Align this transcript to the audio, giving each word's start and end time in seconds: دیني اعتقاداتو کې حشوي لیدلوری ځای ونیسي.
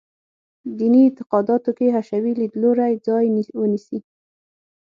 دیني 0.77 1.01
اعتقاداتو 1.05 1.69
کې 1.77 1.93
حشوي 1.95 2.33
لیدلوری 2.41 2.93
ځای 3.07 3.25
ونیسي. 3.59 3.99